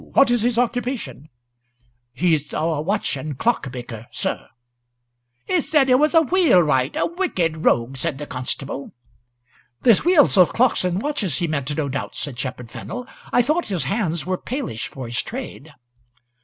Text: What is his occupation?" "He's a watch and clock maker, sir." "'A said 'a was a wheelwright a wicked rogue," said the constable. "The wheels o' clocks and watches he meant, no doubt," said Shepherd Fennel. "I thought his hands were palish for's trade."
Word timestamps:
What 0.13 0.31
is 0.31 0.41
his 0.41 0.57
occupation?" 0.57 1.29
"He's 2.11 2.51
a 2.53 2.81
watch 2.81 3.15
and 3.15 3.37
clock 3.37 3.71
maker, 3.71 4.07
sir." 4.11 4.47
"'A 5.47 5.61
said 5.61 5.91
'a 5.91 5.97
was 5.99 6.15
a 6.15 6.23
wheelwright 6.23 6.95
a 6.95 7.05
wicked 7.05 7.57
rogue," 7.63 7.97
said 7.97 8.17
the 8.17 8.25
constable. 8.25 8.93
"The 9.81 9.93
wheels 10.03 10.39
o' 10.39 10.47
clocks 10.47 10.83
and 10.83 11.03
watches 11.03 11.37
he 11.37 11.45
meant, 11.45 11.77
no 11.77 11.87
doubt," 11.87 12.15
said 12.15 12.39
Shepherd 12.39 12.71
Fennel. 12.71 13.05
"I 13.31 13.43
thought 13.43 13.67
his 13.67 13.83
hands 13.83 14.25
were 14.25 14.39
palish 14.39 14.87
for's 14.87 15.21
trade." 15.21 15.71